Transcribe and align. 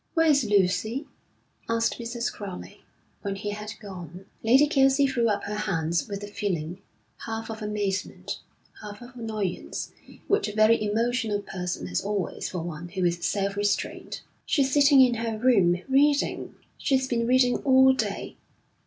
'Where 0.15 0.25
is 0.31 0.43
Lucy?' 0.43 1.05
asked 1.69 1.99
Mrs. 1.99 2.33
Crowley, 2.33 2.81
when 3.21 3.35
he 3.35 3.51
had 3.51 3.73
gone. 3.79 4.25
Lady 4.41 4.65
Kelsey 4.65 5.05
threw 5.05 5.29
up 5.29 5.43
her 5.43 5.53
hands 5.53 6.07
with 6.07 6.21
the 6.21 6.27
feeling, 6.27 6.81
half 7.27 7.51
of 7.51 7.61
amazement, 7.61 8.39
half 8.81 8.99
of 9.03 9.15
annoyance, 9.15 9.91
which 10.27 10.47
a 10.47 10.55
very 10.55 10.83
emotional 10.83 11.39
person 11.43 11.85
has 11.85 12.03
always 12.03 12.49
for 12.49 12.61
one 12.63 12.89
who 12.89 13.05
is 13.05 13.23
self 13.23 13.55
restrained. 13.55 14.21
'She's 14.47 14.71
sitting 14.73 15.01
in 15.01 15.13
her 15.23 15.37
room, 15.37 15.79
reading. 15.87 16.55
She's 16.79 17.07
been 17.07 17.27
reading 17.27 17.57
all 17.57 17.93
day. 17.93 18.37